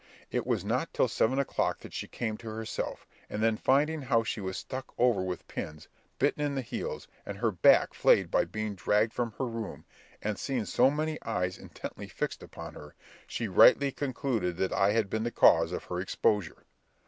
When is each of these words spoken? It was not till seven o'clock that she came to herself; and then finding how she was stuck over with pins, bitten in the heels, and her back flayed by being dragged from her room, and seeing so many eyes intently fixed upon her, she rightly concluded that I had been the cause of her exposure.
It 0.31 0.47
was 0.47 0.65
not 0.65 0.91
till 0.95 1.07
seven 1.07 1.37
o'clock 1.37 1.81
that 1.81 1.93
she 1.93 2.07
came 2.07 2.35
to 2.37 2.49
herself; 2.49 3.05
and 3.29 3.43
then 3.43 3.55
finding 3.55 4.01
how 4.01 4.23
she 4.23 4.41
was 4.41 4.57
stuck 4.57 4.95
over 4.97 5.21
with 5.21 5.47
pins, 5.47 5.87
bitten 6.17 6.41
in 6.43 6.55
the 6.55 6.63
heels, 6.63 7.07
and 7.23 7.37
her 7.37 7.51
back 7.51 7.93
flayed 7.93 8.31
by 8.31 8.45
being 8.45 8.73
dragged 8.73 9.13
from 9.13 9.31
her 9.37 9.45
room, 9.45 9.85
and 10.23 10.39
seeing 10.39 10.65
so 10.65 10.89
many 10.89 11.21
eyes 11.21 11.59
intently 11.59 12.07
fixed 12.07 12.41
upon 12.41 12.73
her, 12.73 12.95
she 13.27 13.47
rightly 13.47 13.91
concluded 13.91 14.57
that 14.57 14.73
I 14.73 14.93
had 14.93 15.07
been 15.07 15.21
the 15.23 15.29
cause 15.29 15.71
of 15.71 15.83
her 15.83 15.99
exposure. 15.99 16.65